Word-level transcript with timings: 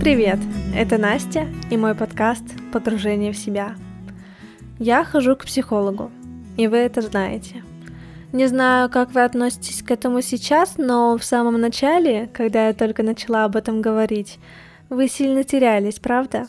Привет, 0.00 0.38
это 0.74 0.98
Настя 0.98 1.46
и 1.70 1.76
мой 1.76 1.94
подкаст 1.94 2.42
«Погружение 2.72 3.32
в 3.32 3.36
себя». 3.36 3.76
Я 4.78 5.04
хожу 5.04 5.36
к 5.36 5.44
психологу, 5.44 6.10
и 6.56 6.66
вы 6.68 6.78
это 6.78 7.00
знаете. 7.00 7.62
Не 8.32 8.46
знаю, 8.46 8.90
как 8.90 9.12
вы 9.12 9.22
относитесь 9.22 9.82
к 9.82 9.90
этому 9.90 10.20
сейчас, 10.20 10.74
но 10.76 11.16
в 11.16 11.24
самом 11.24 11.60
начале, 11.60 12.28
когда 12.32 12.66
я 12.68 12.74
только 12.74 13.02
начала 13.02 13.44
об 13.44 13.56
этом 13.56 13.80
говорить, 13.80 14.38
вы 14.90 15.08
сильно 15.08 15.44
терялись, 15.44 15.98
правда? 16.00 16.48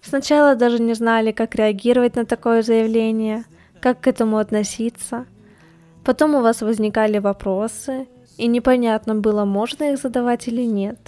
Сначала 0.00 0.54
даже 0.54 0.80
не 0.80 0.94
знали, 0.94 1.32
как 1.32 1.54
реагировать 1.54 2.16
на 2.16 2.24
такое 2.24 2.62
заявление, 2.62 3.44
как 3.80 4.00
к 4.00 4.06
этому 4.08 4.38
относиться. 4.38 5.26
Потом 6.04 6.34
у 6.34 6.40
вас 6.40 6.62
возникали 6.62 7.18
вопросы, 7.18 8.06
и 8.36 8.46
непонятно 8.46 9.14
было, 9.14 9.44
можно 9.44 9.92
их 9.92 10.00
задавать 10.00 10.48
или 10.48 10.62
нет. 10.62 10.98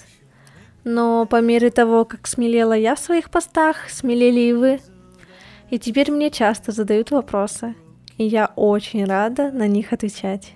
Но 0.86 1.26
по 1.26 1.40
мере 1.40 1.70
того, 1.70 2.04
как 2.04 2.28
смелела 2.28 2.72
я 2.72 2.94
в 2.94 3.00
своих 3.00 3.28
постах, 3.28 3.90
смелели 3.90 4.38
и 4.38 4.52
вы. 4.52 4.80
И 5.68 5.80
теперь 5.80 6.12
мне 6.12 6.30
часто 6.30 6.70
задают 6.70 7.10
вопросы, 7.10 7.74
и 8.18 8.24
я 8.24 8.52
очень 8.54 9.04
рада 9.04 9.50
на 9.50 9.66
них 9.66 9.92
отвечать. 9.92 10.52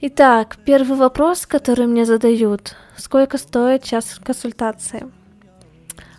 Итак, 0.00 0.58
первый 0.64 0.96
вопрос, 0.96 1.46
который 1.46 1.88
мне 1.88 2.06
задают. 2.06 2.76
Сколько 2.96 3.38
стоит 3.38 3.82
час 3.82 4.20
консультации? 4.22 5.10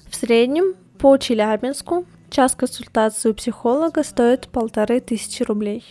В 0.10 0.16
среднем 0.18 0.76
по 0.98 1.16
Челябинску 1.16 2.06
час 2.30 2.54
консультации 2.54 3.30
у 3.30 3.34
психолога 3.34 4.04
стоит 4.04 4.50
полторы 4.50 5.00
тысячи 5.00 5.42
рублей. 5.42 5.86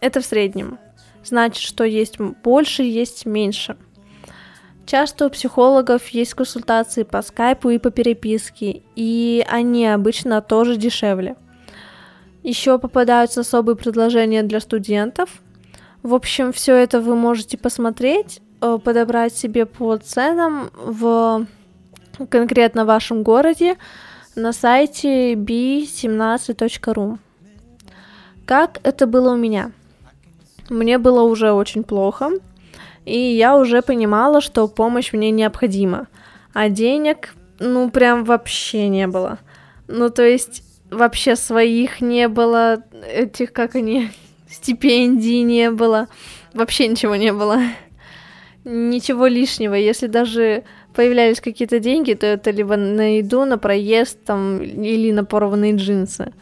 Это 0.00 0.20
в 0.20 0.24
среднем 0.24 0.80
значит, 1.22 1.62
что 1.62 1.84
есть 1.84 2.18
больше, 2.18 2.82
есть 2.82 3.24
меньше. 3.24 3.76
Часто 4.86 5.26
у 5.26 5.30
психологов 5.30 6.08
есть 6.08 6.34
консультации 6.34 7.04
по 7.04 7.22
скайпу 7.22 7.70
и 7.70 7.78
по 7.78 7.90
переписке, 7.90 8.82
и 8.96 9.44
они 9.48 9.86
обычно 9.86 10.42
тоже 10.42 10.76
дешевле. 10.76 11.36
Еще 12.42 12.78
попадаются 12.78 13.40
особые 13.40 13.76
предложения 13.76 14.42
для 14.42 14.60
студентов. 14.60 15.30
В 16.02 16.14
общем, 16.14 16.52
все 16.52 16.74
это 16.74 17.00
вы 17.00 17.14
можете 17.14 17.56
посмотреть, 17.56 18.40
э, 18.60 18.78
подобрать 18.82 19.36
себе 19.36 19.66
по 19.66 19.96
ценам 19.96 20.70
в 20.74 21.46
конкретно 22.28 22.84
вашем 22.84 23.22
городе 23.22 23.76
на 24.34 24.52
сайте 24.52 25.34
b17.ru. 25.34 27.18
Как 28.44 28.80
это 28.82 29.06
было 29.06 29.34
у 29.34 29.36
меня? 29.36 29.70
Мне 30.68 30.98
было 30.98 31.22
уже 31.22 31.52
очень 31.52 31.84
плохо, 31.84 32.30
и 33.04 33.18
я 33.18 33.56
уже 33.56 33.82
понимала, 33.82 34.40
что 34.40 34.68
помощь 34.68 35.12
мне 35.12 35.30
необходима, 35.30 36.08
а 36.52 36.68
денег, 36.68 37.34
ну, 37.58 37.90
прям 37.90 38.24
вообще 38.24 38.88
не 38.88 39.06
было. 39.06 39.38
Ну, 39.88 40.10
то 40.10 40.22
есть, 40.22 40.62
вообще 40.90 41.36
своих 41.36 42.00
не 42.00 42.28
было, 42.28 42.82
этих, 43.12 43.52
как 43.52 43.74
они, 43.74 44.10
стипендий 44.48 45.42
не 45.42 45.70
было, 45.70 46.08
вообще 46.54 46.86
ничего 46.86 47.16
не 47.16 47.32
было. 47.32 47.60
Ничего 48.64 49.26
лишнего, 49.26 49.74
если 49.74 50.06
даже 50.06 50.62
появлялись 50.94 51.40
какие-то 51.40 51.80
деньги, 51.80 52.14
то 52.14 52.26
это 52.26 52.50
либо 52.52 52.76
на 52.76 53.16
еду, 53.16 53.44
на 53.44 53.58
проезд 53.58 54.24
там, 54.24 54.62
или 54.62 55.10
на 55.10 55.24
порванные 55.24 55.74
джинсы. 55.74 56.32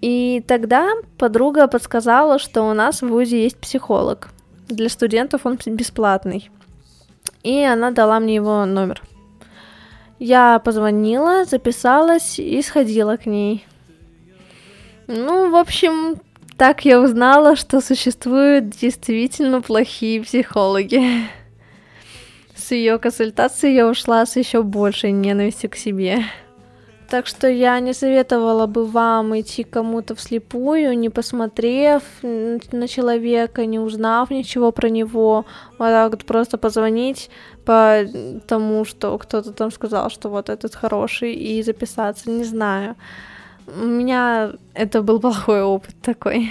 И 0.00 0.42
тогда 0.48 0.90
подруга 1.16 1.68
подсказала, 1.68 2.40
что 2.40 2.62
у 2.62 2.74
нас 2.74 3.02
в 3.02 3.08
ВУЗе 3.08 3.44
есть 3.44 3.58
психолог. 3.58 4.30
Для 4.72 4.88
студентов 4.88 5.44
он 5.44 5.58
бесплатный. 5.66 6.50
И 7.42 7.62
она 7.62 7.90
дала 7.90 8.20
мне 8.20 8.36
его 8.36 8.64
номер. 8.64 9.02
Я 10.18 10.60
позвонила, 10.60 11.44
записалась 11.44 12.38
и 12.38 12.62
сходила 12.62 13.16
к 13.16 13.26
ней. 13.26 13.66
Ну, 15.08 15.50
в 15.50 15.56
общем, 15.56 16.16
так 16.56 16.86
я 16.86 17.00
узнала, 17.02 17.54
что 17.54 17.80
существуют 17.82 18.70
действительно 18.70 19.60
плохие 19.60 20.22
психологи. 20.22 21.02
С 22.54 22.70
ее 22.70 22.98
консультацией 22.98 23.74
я 23.74 23.88
ушла 23.88 24.24
с 24.24 24.36
еще 24.36 24.62
большей 24.62 25.10
ненавистью 25.10 25.68
к 25.68 25.76
себе. 25.76 26.24
Так 27.12 27.26
что 27.26 27.46
я 27.46 27.78
не 27.80 27.92
советовала 27.92 28.66
бы 28.66 28.86
вам 28.86 29.38
идти 29.38 29.64
кому-то 29.64 30.14
вслепую, 30.14 30.96
не 30.98 31.10
посмотрев 31.10 32.02
на 32.22 32.88
человека, 32.88 33.66
не 33.66 33.78
узнав 33.78 34.30
ничего 34.30 34.72
про 34.72 34.88
него, 34.88 35.44
вот 35.76 35.88
так 35.88 36.12
вот 36.12 36.24
просто 36.24 36.56
позвонить 36.56 37.28
по 37.66 37.98
тому, 38.48 38.86
что 38.86 39.18
кто-то 39.18 39.52
там 39.52 39.70
сказал, 39.70 40.08
что 40.08 40.30
вот 40.30 40.48
этот 40.48 40.74
хороший, 40.74 41.34
и 41.34 41.62
записаться, 41.62 42.30
не 42.30 42.44
знаю. 42.44 42.96
У 43.66 43.84
меня 43.84 44.52
это 44.72 45.02
был 45.02 45.20
плохой 45.20 45.60
опыт 45.60 45.94
такой. 46.00 46.50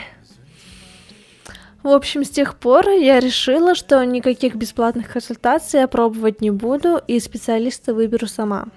В 1.81 1.89
общем, 1.89 2.23
с 2.23 2.29
тех 2.29 2.55
пор 2.55 2.87
я 2.87 3.19
решила, 3.19 3.73
что 3.73 4.05
никаких 4.05 4.53
бесплатных 4.53 5.11
консультаций 5.11 5.79
я 5.79 5.87
пробовать 5.87 6.39
не 6.39 6.51
буду, 6.51 7.01
и 7.07 7.19
специалиста 7.19 7.95
выберу 7.95 8.27
сама 8.27 8.67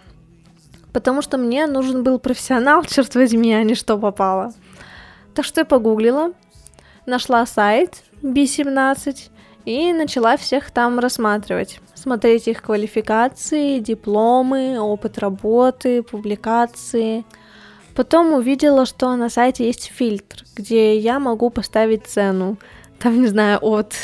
потому 0.95 1.21
что 1.21 1.37
мне 1.37 1.67
нужен 1.67 2.03
был 2.05 2.19
профессионал, 2.19 2.85
черт 2.89 3.15
возьми, 3.15 3.53
а 3.53 3.63
не 3.63 3.75
что 3.75 3.99
попало. 3.99 4.55
Так 5.35 5.45
что 5.45 5.61
я 5.61 5.65
погуглила, 5.67 6.33
нашла 7.05 7.45
сайт 7.45 8.05
B17 8.23 9.31
и 9.67 9.93
начала 9.93 10.37
всех 10.37 10.71
там 10.71 10.99
рассматривать. 11.01 11.81
Смотреть 11.95 12.49
их 12.49 12.63
квалификации, 12.63 13.81
дипломы, 13.81 14.79
опыт 14.79 15.19
работы, 15.19 16.03
публикации. 16.03 17.25
Потом 17.97 18.33
увидела, 18.33 18.87
что 18.87 19.17
на 19.17 19.29
сайте 19.29 19.67
есть 19.67 19.91
фильтр, 19.93 20.45
где 20.55 20.97
я 20.97 21.19
могу 21.19 21.51
поставить 21.51 22.07
цену. 22.07 22.57
Там, 23.01 23.21
не 23.21 23.27
знаю, 23.27 23.59
от 23.63 23.95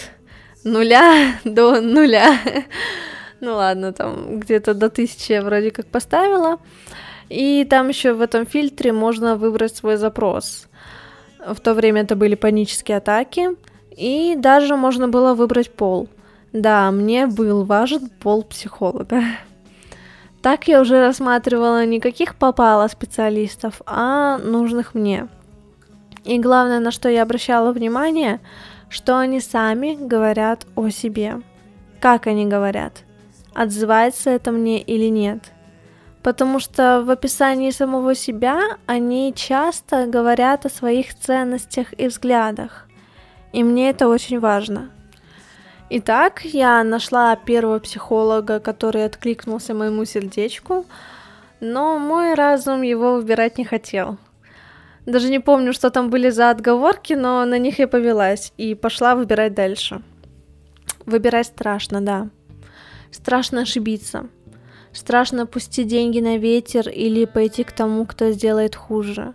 нуля 0.64 1.34
до 1.44 1.80
нуля. 1.80 2.36
Ну 3.40 3.54
ладно, 3.54 3.92
там 3.92 4.38
где-то 4.38 4.74
до 4.74 4.90
тысячи 4.90 5.32
я 5.32 5.42
вроде 5.42 5.70
как 5.70 5.86
поставила. 5.86 6.58
И 7.30 7.64
там 7.64 7.88
еще 7.88 8.12
в 8.12 8.20
этом 8.20 8.44
фильтре 8.44 8.92
можно 8.92 9.36
выбрать 9.36 9.74
свой 9.74 9.96
запрос. 9.96 10.66
В 11.46 11.58
то 11.60 11.74
время 11.74 12.02
это 12.02 12.16
были 12.16 12.34
панические 12.34 12.98
атаки. 12.98 13.50
И 13.96 14.34
даже 14.36 14.76
можно 14.76 15.08
было 15.08 15.34
выбрать 15.34 15.72
пол. 15.72 16.08
Да, 16.52 16.90
мне 16.90 17.26
был 17.26 17.64
важен 17.64 18.10
пол 18.20 18.42
психолога. 18.42 19.22
Так 20.42 20.68
я 20.68 20.80
уже 20.80 21.00
рассматривала 21.00 21.84
не 21.84 22.00
каких 22.00 22.34
попало 22.34 22.88
специалистов, 22.88 23.82
а 23.86 24.38
нужных 24.38 24.94
мне. 24.94 25.28
И 26.24 26.38
главное, 26.38 26.80
на 26.80 26.90
что 26.90 27.08
я 27.08 27.22
обращала 27.22 27.72
внимание, 27.72 28.40
что 28.88 29.18
они 29.18 29.40
сами 29.40 29.96
говорят 30.00 30.66
о 30.76 30.88
себе. 30.90 31.42
Как 32.00 32.26
они 32.26 32.46
говорят– 32.46 33.04
отзывается 33.54 34.30
это 34.30 34.50
мне 34.50 34.80
или 34.80 35.06
нет. 35.06 35.52
Потому 36.22 36.60
что 36.60 37.02
в 37.02 37.10
описании 37.10 37.70
самого 37.70 38.14
себя 38.14 38.78
они 38.86 39.32
часто 39.34 40.06
говорят 40.06 40.66
о 40.66 40.70
своих 40.70 41.14
ценностях 41.18 41.92
и 41.98 42.08
взглядах. 42.08 42.86
И 43.52 43.64
мне 43.64 43.90
это 43.90 44.08
очень 44.08 44.38
важно. 44.38 44.90
Итак, 45.88 46.42
я 46.44 46.84
нашла 46.84 47.34
первого 47.34 47.80
психолога, 47.80 48.60
который 48.60 49.04
откликнулся 49.04 49.74
моему 49.74 50.04
сердечку, 50.04 50.86
но 51.58 51.98
мой 51.98 52.34
разум 52.34 52.82
его 52.82 53.14
выбирать 53.14 53.58
не 53.58 53.64
хотел. 53.64 54.18
Даже 55.06 55.30
не 55.30 55.40
помню, 55.40 55.72
что 55.72 55.90
там 55.90 56.10
были 56.10 56.30
за 56.30 56.50
отговорки, 56.50 57.14
но 57.14 57.44
на 57.44 57.58
них 57.58 57.78
я 57.80 57.88
повелась 57.88 58.52
и 58.56 58.74
пошла 58.74 59.16
выбирать 59.16 59.54
дальше. 59.54 60.02
Выбирать 61.06 61.46
страшно, 61.46 62.00
да. 62.00 62.28
Страшно 63.10 63.62
ошибиться. 63.62 64.26
Страшно 64.92 65.46
пустить 65.46 65.88
деньги 65.88 66.20
на 66.20 66.36
ветер 66.36 66.88
или 66.88 67.24
пойти 67.24 67.64
к 67.64 67.72
тому, 67.72 68.06
кто 68.06 68.30
сделает 68.32 68.74
хуже. 68.74 69.32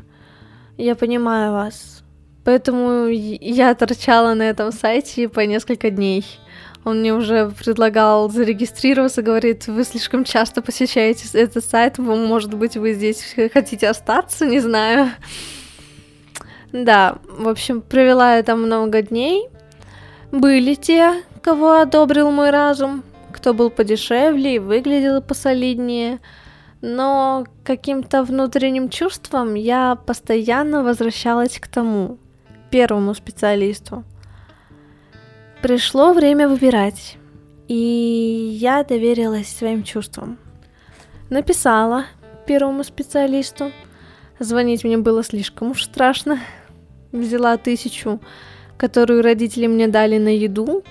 Я 0.78 0.96
понимаю 0.96 1.54
вас. 1.54 2.04
Поэтому 2.44 3.08
я 3.08 3.74
торчала 3.74 4.34
на 4.34 4.44
этом 4.44 4.72
сайте 4.72 5.30
по 5.30 5.40
несколько 5.40 5.90
дней. 5.90 6.26
Он 6.84 7.00
мне 7.00 7.14
уже 7.14 7.50
предлагал 7.50 8.30
зарегистрироваться, 8.30 9.24
говорит, 9.24 9.66
вы 9.66 9.84
слишком 9.84 10.24
часто 10.24 10.62
посещаете 10.62 11.28
этот 11.34 11.66
сайт, 11.66 11.98
может 11.98 12.54
быть, 12.54 12.78
вы 12.78 12.94
здесь 12.94 13.36
хотите 13.54 13.90
остаться, 13.90 14.46
не 14.46 14.60
знаю. 14.60 15.10
Да, 16.72 17.18
в 17.28 17.48
общем, 17.48 17.82
провела 17.82 18.36
я 18.36 18.44
там 18.44 18.62
много 18.62 19.02
дней. 19.02 19.48
Были 20.32 20.76
те, 20.76 21.24
кого 21.42 21.80
одобрил 21.80 22.30
мой 22.30 22.52
разум, 22.52 23.04
кто 23.36 23.54
был 23.54 23.70
подешевле 23.70 24.56
и 24.56 24.60
выглядел 24.60 25.22
посолиднее, 25.22 26.20
но 26.80 27.46
каким-то 27.66 28.24
внутренним 28.24 28.88
чувством 28.90 29.56
я 29.56 29.96
постоянно 29.96 30.84
возвращалась 30.84 31.60
к 31.60 31.68
тому, 31.68 32.18
первому 32.72 33.14
специалисту. 33.14 34.06
Пришло 35.62 36.14
время 36.14 36.48
выбирать, 36.48 37.18
и 37.68 37.76
я 38.58 38.86
доверилась 38.86 39.50
своим 39.50 39.84
чувствам. 39.84 40.38
Написала 41.30 42.06
первому 42.48 42.86
специалисту. 42.86 43.74
Звонить 44.40 44.86
мне 44.86 44.98
было 44.98 45.24
слишком 45.24 45.72
уж 45.72 45.84
страшно. 45.84 46.40
Взяла 47.12 47.58
тысячу, 47.58 48.22
которую 48.78 49.24
родители 49.24 49.68
мне 49.68 49.88
дали 49.88 50.20
на 50.20 50.30
еду, 50.30 50.84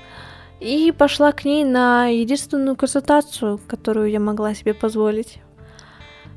и 0.64 0.92
пошла 0.92 1.32
к 1.32 1.44
ней 1.44 1.62
на 1.62 2.06
единственную 2.06 2.74
консультацию, 2.74 3.60
которую 3.66 4.10
я 4.10 4.18
могла 4.18 4.54
себе 4.54 4.72
позволить. 4.72 5.38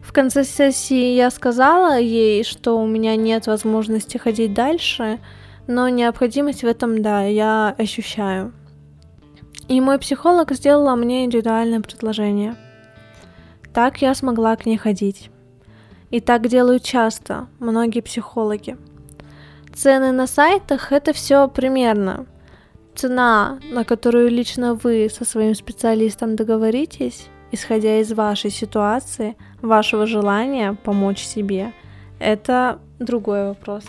В 0.01 0.11
конце 0.11 0.43
сессии 0.43 1.15
я 1.15 1.31
сказала 1.31 1.97
ей, 1.97 2.43
что 2.43 2.77
у 2.77 2.85
меня 2.85 3.15
нет 3.15 3.47
возможности 3.47 4.17
ходить 4.17 4.53
дальше, 4.53 5.19
но 5.67 5.87
необходимость 5.87 6.63
в 6.63 6.67
этом, 6.67 7.01
да, 7.01 7.23
я 7.23 7.73
ощущаю. 7.77 8.53
И 9.69 9.79
мой 9.79 9.97
психолог 9.97 10.51
сделала 10.51 10.95
мне 10.95 11.23
индивидуальное 11.23 11.79
предложение. 11.79 12.55
Так 13.73 14.01
я 14.01 14.13
смогла 14.13 14.55
к 14.57 14.65
ней 14.65 14.77
ходить. 14.77 15.29
И 16.09 16.19
так 16.19 16.47
делают 16.47 16.83
часто 16.83 17.47
многие 17.59 18.01
психологи. 18.01 18.77
Цены 19.73 20.11
на 20.11 20.27
сайтах 20.27 20.91
это 20.91 21.13
все 21.13 21.47
примерно. 21.47 22.25
Цена, 22.97 23.59
на 23.69 23.83
которую 23.83 24.31
лично 24.31 24.73
вы 24.73 25.07
со 25.07 25.23
своим 25.23 25.53
специалистом 25.53 26.35
договоритесь, 26.35 27.27
исходя 27.51 27.99
из 27.99 28.11
вашей 28.11 28.49
ситуации, 28.49 29.37
вашего 29.61 30.07
желания 30.07 30.73
помочь 30.83 31.19
себе, 31.19 31.73
это 32.17 32.79
другой 32.97 33.49
вопрос. 33.49 33.83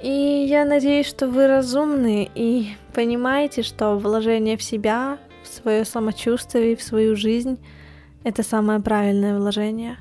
И 0.00 0.46
я 0.48 0.64
надеюсь, 0.64 1.08
что 1.08 1.26
вы 1.26 1.48
разумны 1.48 2.30
и 2.36 2.68
понимаете, 2.94 3.64
что 3.64 3.98
вложение 3.98 4.56
в 4.56 4.62
себя, 4.62 5.18
в 5.42 5.48
свое 5.48 5.84
самочувствие, 5.84 6.76
в 6.76 6.84
свою 6.84 7.16
жизнь— 7.16 7.58
это 8.22 8.44
самое 8.44 8.78
правильное 8.78 9.36
вложение. 9.36 9.98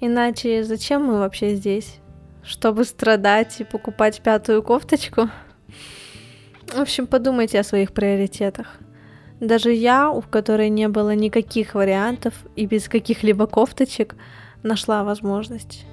Иначе 0.00 0.64
зачем 0.64 1.04
мы 1.04 1.18
вообще 1.18 1.54
здесь? 1.54 1.98
Чтобы 2.42 2.84
страдать 2.84 3.60
и 3.60 3.64
покупать 3.64 4.22
пятую 4.22 4.62
кофточку? 4.62 5.28
В 6.72 6.80
общем, 6.80 7.06
подумайте 7.06 7.60
о 7.60 7.64
своих 7.64 7.92
приоритетах. 7.92 8.78
Даже 9.40 9.72
я, 9.72 10.10
у 10.10 10.22
которой 10.22 10.68
не 10.68 10.88
было 10.88 11.14
никаких 11.14 11.74
вариантов 11.74 12.34
и 12.56 12.66
без 12.66 12.88
каких-либо 12.88 13.46
кофточек, 13.46 14.16
нашла 14.62 15.04
возможность. 15.04 15.84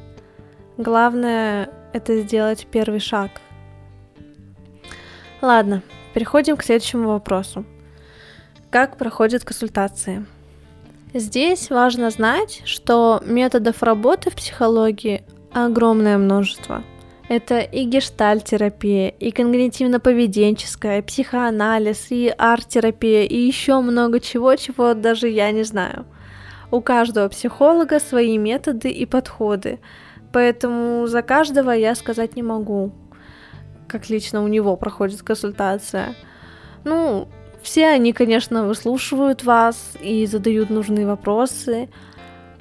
Главное 0.77 1.69
это 1.93 2.21
сделать 2.21 2.67
первый 2.71 2.99
шаг. 2.99 3.31
Ладно, 5.41 5.83
переходим 6.13 6.57
к 6.57 6.63
следующему 6.63 7.09
вопросу. 7.09 7.65
Как 8.71 8.97
проходят 8.97 9.43
консультации? 9.43 10.25
Здесь 11.13 11.69
важно 11.69 12.09
знать, 12.09 12.63
что 12.65 13.21
методов 13.23 13.83
работы 13.83 14.31
в 14.31 14.35
психологии 14.35 15.23
огромное 15.53 16.17
множество. 16.17 16.83
Это 17.29 17.59
и 17.59 17.85
гештальтерапия, 17.85 19.09
и 19.09 19.31
когнитивно-поведенческая, 19.31 20.99
и 20.99 21.01
психоанализ, 21.01 22.11
и 22.11 22.33
арт-терапия, 22.37 23.23
и 23.23 23.37
еще 23.37 23.79
много 23.79 24.19
чего, 24.19 24.55
чего 24.55 24.93
даже 24.93 25.29
я 25.29 25.51
не 25.51 25.63
знаю. 25.63 26.05
У 26.69 26.81
каждого 26.81 27.29
психолога 27.29 27.99
свои 27.99 28.37
методы 28.37 28.89
и 28.89 29.05
подходы, 29.05 29.79
Поэтому 30.33 31.05
за 31.05 31.21
каждого 31.21 31.69
я 31.69 31.93
сказать 31.93 32.35
не 32.35 32.41
могу, 32.41 32.91
как 33.87 34.09
лично 34.09 34.43
у 34.43 34.47
него 34.47 34.75
проходит 34.75 35.21
консультация. 35.21 36.15
Ну, 36.83 37.27
все 37.61 37.87
они, 37.89 38.13
конечно, 38.13 38.65
выслушивают 38.65 39.43
вас 39.43 39.93
и 40.01 40.25
задают 40.25 40.71
нужные 40.71 41.05
вопросы, 41.05 41.87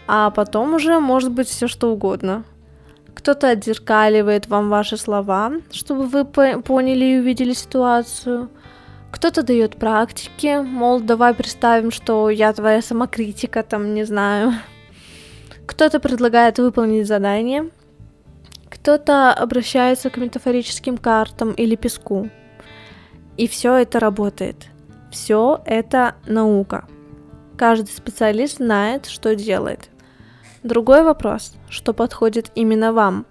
а 0.06 0.30
потом 0.30 0.74
уже 0.74 1.00
может 1.00 1.32
быть 1.32 1.48
все 1.48 1.66
что 1.66 1.90
угодно. 1.90 2.44
Кто-то 3.14 3.50
отзеркаливает 3.50 4.48
вам 4.48 4.68
ваши 4.68 4.96
слова, 4.96 5.52
чтобы 5.70 6.06
вы 6.06 6.24
поняли 6.24 7.04
и 7.04 7.18
увидели 7.18 7.52
ситуацию. 7.52 8.50
Кто-то 9.10 9.42
дает 9.42 9.76
практики, 9.76 10.60
мол, 10.62 11.00
давай 11.00 11.34
представим, 11.34 11.90
что 11.90 12.30
я 12.30 12.52
твоя 12.52 12.80
самокритика, 12.80 13.62
там, 13.62 13.94
не 13.94 14.04
знаю. 14.04 14.54
Кто-то 15.66 16.00
предлагает 16.00 16.58
выполнить 16.58 17.06
задание, 17.06 17.70
кто-то 18.68 19.32
обращается 19.32 20.10
к 20.10 20.16
метафорическим 20.16 20.96
картам 20.96 21.52
или 21.52 21.76
песку. 21.76 22.30
И 23.36 23.46
все 23.46 23.76
это 23.76 24.00
работает. 24.00 24.56
Все 25.10 25.62
это 25.66 26.16
наука. 26.26 26.88
Каждый 27.56 27.90
специалист 27.90 28.56
знает, 28.56 29.06
что 29.06 29.36
делает. 29.36 29.91
Другой 30.62 31.02
вопрос, 31.02 31.54
что 31.68 31.92
подходит 31.92 32.52
именно 32.54 32.92
вам. 32.92 33.26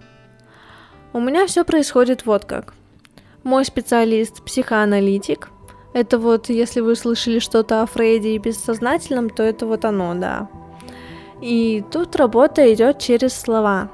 У 1.14 1.20
меня 1.20 1.46
все 1.46 1.64
происходит 1.64 2.26
вот 2.26 2.44
как. 2.44 2.74
Мой 3.42 3.64
специалист 3.64 4.42
психоаналитик. 4.44 5.48
Это 5.94 6.18
вот, 6.18 6.50
если 6.50 6.80
вы 6.80 6.94
слышали 6.94 7.38
что-то 7.38 7.82
о 7.82 7.86
Фрейде 7.86 8.34
и 8.34 8.38
бессознательном, 8.38 9.30
то 9.30 9.42
это 9.42 9.66
вот 9.66 9.84
оно, 9.86 10.14
да. 10.14 10.48
И 11.40 11.82
тут 11.90 12.16
работа 12.16 12.72
идет 12.72 12.98
через 12.98 13.34
слова. 13.34 13.90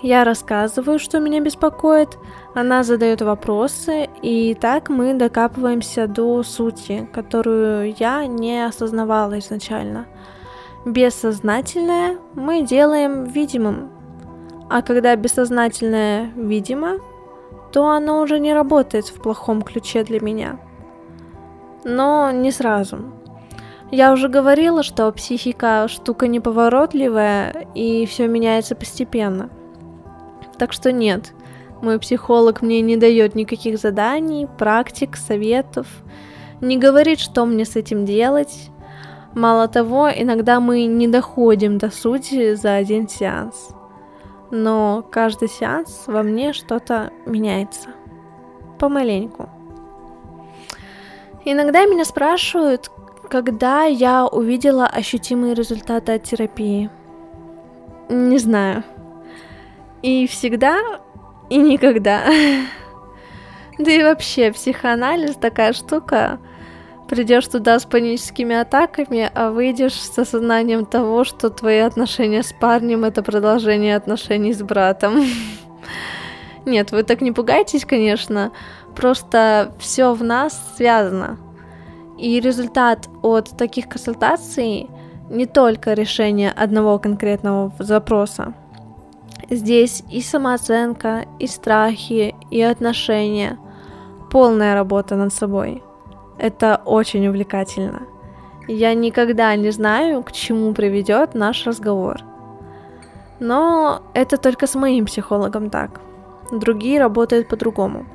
Я 0.00 0.24
рассказываю, 0.24 0.98
что 0.98 1.18
меня 1.18 1.40
беспокоит, 1.40 2.16
она 2.54 2.82
задает 2.82 3.20
вопросы, 3.20 4.08
и 4.22 4.54
так 4.54 4.88
мы 4.88 5.14
докапываемся 5.14 6.06
до 6.06 6.42
сути, 6.42 7.08
которую 7.12 7.94
я 7.98 8.26
не 8.26 8.64
осознавала 8.64 9.38
изначально. 9.38 10.06
Бессознательное 10.88 12.16
мы 12.32 12.62
делаем 12.62 13.24
видимым, 13.24 13.90
а 14.70 14.80
когда 14.80 15.14
бессознательное 15.16 16.32
видимо, 16.34 17.00
то 17.72 17.90
оно 17.90 18.22
уже 18.22 18.40
не 18.40 18.54
работает 18.54 19.06
в 19.08 19.20
плохом 19.20 19.60
ключе 19.60 20.02
для 20.02 20.18
меня. 20.18 20.58
Но 21.84 22.30
не 22.30 22.50
сразу. 22.50 23.00
Я 23.90 24.14
уже 24.14 24.28
говорила, 24.28 24.82
что 24.82 25.12
психика 25.12 25.88
штука 25.88 26.26
неповоротливая, 26.26 27.66
и 27.74 28.06
все 28.06 28.26
меняется 28.26 28.74
постепенно. 28.74 29.50
Так 30.56 30.72
что 30.72 30.90
нет, 30.90 31.34
мой 31.82 31.98
психолог 31.98 32.62
мне 32.62 32.80
не 32.80 32.96
дает 32.96 33.34
никаких 33.34 33.78
заданий, 33.78 34.48
практик, 34.56 35.16
советов, 35.16 35.86
не 36.62 36.78
говорит, 36.78 37.20
что 37.20 37.44
мне 37.44 37.66
с 37.66 37.76
этим 37.76 38.06
делать. 38.06 38.70
Мало 39.34 39.68
того, 39.68 40.08
иногда 40.14 40.60
мы 40.60 40.86
не 40.86 41.06
доходим 41.06 41.78
до 41.78 41.90
сути 41.90 42.54
за 42.54 42.74
один 42.74 43.08
сеанс. 43.08 43.70
Но 44.50 45.04
каждый 45.10 45.48
сеанс 45.48 46.04
во 46.06 46.22
мне 46.22 46.52
что-то 46.52 47.12
меняется. 47.26 47.90
Помаленьку. 48.78 49.48
Иногда 51.44 51.84
меня 51.84 52.04
спрашивают, 52.04 52.90
когда 53.28 53.84
я 53.84 54.26
увидела 54.26 54.86
ощутимые 54.86 55.54
результаты 55.54 56.12
от 56.12 56.24
терапии? 56.24 56.90
Не 58.08 58.38
знаю. 58.38 58.84
И 60.02 60.26
всегда, 60.26 60.78
и 61.50 61.58
никогда. 61.58 62.24
Да 63.78 63.92
и 63.92 64.02
вообще, 64.02 64.50
психоанализ 64.50 65.36
такая 65.36 65.72
штука. 65.72 66.40
Придешь 67.08 67.48
туда 67.48 67.78
с 67.78 67.86
паническими 67.86 68.54
атаками, 68.54 69.30
а 69.34 69.50
выйдешь 69.50 69.94
с 69.94 70.18
осознанием 70.18 70.84
того, 70.84 71.24
что 71.24 71.48
твои 71.48 71.78
отношения 71.78 72.42
с 72.42 72.52
парнем 72.52 73.04
это 73.04 73.22
продолжение 73.22 73.96
отношений 73.96 74.52
с 74.52 74.62
братом. 74.62 75.24
Нет, 76.66 76.92
вы 76.92 77.02
так 77.04 77.22
не 77.22 77.32
пугайтесь, 77.32 77.86
конечно. 77.86 78.52
Просто 78.94 79.72
все 79.78 80.12
в 80.12 80.22
нас 80.22 80.74
связано. 80.76 81.38
И 82.18 82.40
результат 82.40 83.08
от 83.22 83.56
таких 83.56 83.88
консультаций 83.88 84.90
не 85.30 85.46
только 85.46 85.94
решение 85.94 86.50
одного 86.50 86.98
конкретного 86.98 87.72
запроса. 87.78 88.52
Здесь 89.48 90.02
и 90.10 90.20
самооценка, 90.20 91.24
и 91.38 91.46
страхи, 91.46 92.34
и 92.50 92.60
отношения. 92.60 93.58
Полная 94.30 94.74
работа 94.74 95.16
над 95.16 95.32
собой. 95.32 95.82
Это 96.38 96.80
очень 96.84 97.26
увлекательно. 97.26 98.02
Я 98.68 98.94
никогда 98.94 99.54
не 99.56 99.70
знаю, 99.70 100.22
к 100.22 100.32
чему 100.32 100.72
приведет 100.72 101.34
наш 101.34 101.66
разговор. 101.66 102.18
Но 103.40 104.02
это 104.14 104.36
только 104.36 104.66
с 104.66 104.74
моим 104.74 105.06
психологом 105.06 105.70
так. 105.70 106.00
Другие 106.52 107.00
работают 107.00 107.48
по-другому. 107.48 108.06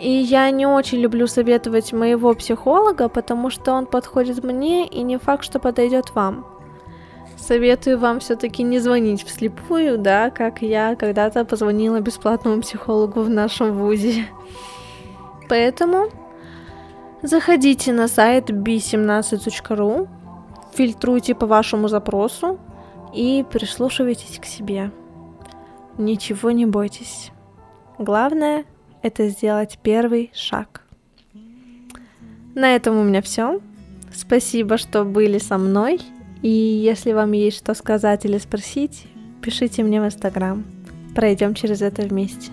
И 0.00 0.10
я 0.10 0.50
не 0.50 0.66
очень 0.66 0.98
люблю 0.98 1.26
советовать 1.26 1.92
моего 1.92 2.34
психолога, 2.34 3.08
потому 3.08 3.50
что 3.50 3.72
он 3.72 3.86
подходит 3.86 4.42
мне 4.42 4.86
и 4.86 5.02
не 5.02 5.18
факт, 5.18 5.44
что 5.44 5.58
подойдет 5.58 6.14
вам. 6.14 6.46
Советую 7.36 7.98
вам 7.98 8.20
все-таки 8.20 8.62
не 8.62 8.78
звонить 8.78 9.24
вслепую, 9.24 9.98
да, 9.98 10.30
как 10.30 10.62
я 10.62 10.94
когда-то 10.94 11.44
позвонила 11.44 12.00
бесплатному 12.00 12.62
психологу 12.62 13.20
в 13.20 13.30
нашем 13.30 13.72
вузе. 13.72 14.26
Поэтому 15.48 16.08
заходите 17.22 17.92
на 17.92 18.08
сайт 18.08 18.50
b17.ru, 18.50 20.08
фильтруйте 20.74 21.34
по 21.34 21.46
вашему 21.46 21.88
запросу 21.88 22.58
и 23.14 23.44
прислушивайтесь 23.50 24.38
к 24.38 24.44
себе. 24.44 24.90
Ничего 25.98 26.50
не 26.50 26.66
бойтесь. 26.66 27.30
Главное– 27.98 28.64
это 29.02 29.28
сделать 29.28 29.78
первый 29.82 30.30
шаг. 30.34 30.82
На 32.54 32.74
этом 32.74 32.96
у 32.96 33.04
меня 33.04 33.22
все. 33.22 33.60
Спасибо, 34.12 34.76
что 34.76 35.04
были 35.04 35.38
со 35.38 35.58
мной. 35.58 36.00
И 36.42 36.48
если 36.48 37.12
вам 37.12 37.32
есть 37.32 37.58
что 37.58 37.74
сказать 37.74 38.24
или 38.24 38.38
спросить, 38.38 39.06
пишите 39.42 39.82
мне 39.82 40.00
в 40.00 40.06
Инстаграм. 40.06 40.64
Пройдем 41.14 41.54
через 41.54 41.82
это 41.82 42.02
вместе. 42.02 42.50